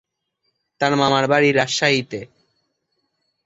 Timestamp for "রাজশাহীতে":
1.51-2.19